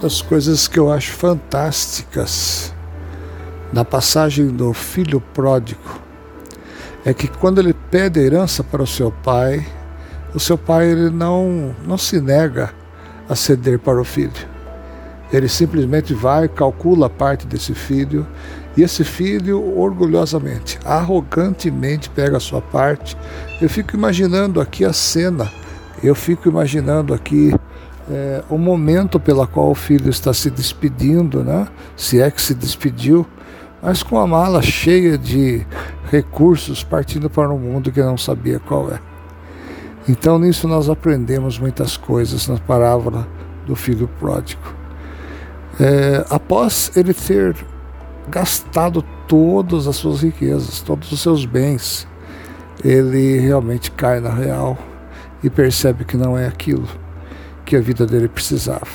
[0.00, 2.72] das coisas que eu acho fantásticas
[3.72, 6.00] na passagem do filho pródigo
[7.04, 9.66] é que quando ele pede herança para o seu pai,
[10.34, 12.74] o seu pai ele não, não se nega
[13.28, 14.56] a ceder para o filho.
[15.32, 18.26] Ele simplesmente vai, calcula a parte desse filho,
[18.76, 23.16] e esse filho orgulhosamente, arrogantemente pega a sua parte.
[23.60, 25.50] Eu fico imaginando aqui a cena,
[26.02, 27.52] eu fico imaginando aqui
[28.08, 31.66] é, o momento pela qual o filho está se despedindo, né?
[31.96, 33.26] se é que se despediu,
[33.82, 35.66] mas com a mala cheia de
[36.10, 39.00] recursos partindo para um mundo que não sabia qual é.
[40.08, 43.26] Então nisso nós aprendemos muitas coisas na parábola
[43.66, 44.62] do filho pródigo.
[45.80, 47.56] É, após ele ter
[48.28, 52.06] gastado todas as suas riquezas, todos os seus bens,
[52.84, 54.78] ele realmente cai na real
[55.42, 56.88] e percebe que não é aquilo
[57.66, 58.86] que a vida dele precisava.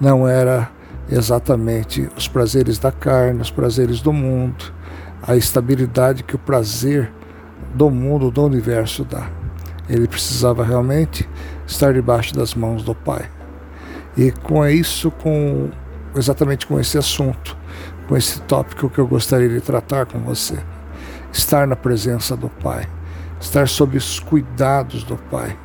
[0.00, 0.70] Não era
[1.10, 4.72] exatamente os prazeres da carne, os prazeres do mundo,
[5.22, 7.12] a estabilidade que o prazer
[7.74, 9.28] do mundo, do universo dá.
[9.88, 11.28] Ele precisava realmente
[11.66, 13.28] estar debaixo das mãos do Pai.
[14.16, 15.68] E com isso, com
[16.14, 17.56] exatamente com esse assunto,
[18.08, 20.58] com esse tópico que eu gostaria de tratar com você,
[21.32, 22.86] estar na presença do Pai,
[23.40, 25.56] estar sob os cuidados do Pai.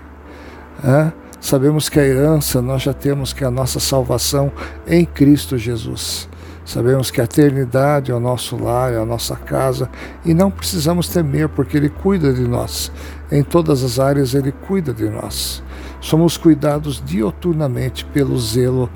[0.84, 1.12] É?
[1.42, 4.52] Sabemos que a herança nós já temos que é a nossa salvação
[4.86, 6.30] em Cristo Jesus.
[6.64, 9.90] Sabemos que a eternidade é o nosso lar, é a nossa casa
[10.24, 12.92] e não precisamos temer porque Ele cuida de nós.
[13.32, 15.64] Em todas as áreas Ele cuida de nós.
[16.00, 18.88] Somos cuidados dioturnamente pelo zelo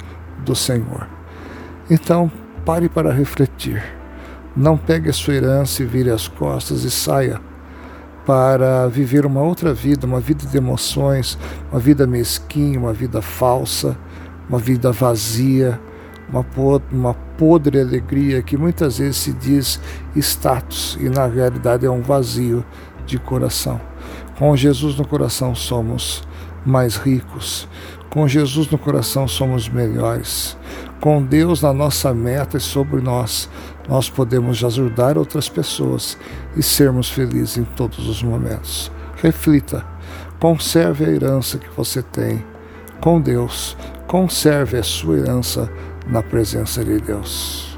[0.46, 1.08] do Senhor.
[1.90, 2.32] Então,
[2.64, 3.84] pare para refletir.
[4.56, 7.42] Não pegue a sua herança e vire as costas e saia
[8.26, 11.38] para viver uma outra vida, uma vida de emoções,
[11.72, 13.96] uma vida mesquinha, uma vida falsa,
[14.50, 15.80] uma vida vazia,
[16.30, 16.46] uma,
[16.92, 19.80] uma podre alegria que muitas vezes se diz
[20.16, 22.66] status e na realidade é um vazio
[23.06, 23.80] de coração.
[24.38, 26.24] Com Jesus no coração somos
[26.66, 27.68] mais ricos.
[28.16, 30.58] Com Jesus no coração somos melhores.
[31.02, 33.50] Com Deus na nossa meta e sobre nós,
[33.90, 36.18] nós podemos ajudar outras pessoas
[36.56, 38.90] e sermos felizes em todos os momentos.
[39.18, 39.86] Reflita,
[40.40, 42.42] conserve a herança que você tem
[43.02, 43.76] com Deus,
[44.08, 45.70] conserve a sua herança
[46.08, 47.75] na presença de Deus.